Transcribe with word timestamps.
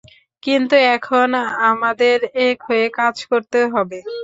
কিন্তু 0.43 0.75
এখন 0.95 1.27
আমাদের 1.69 2.17
এক 2.45 2.57
হয়ে 2.67 2.85
কাজ 2.99 3.15
করতে 3.31 3.59
হবে। 3.73 3.97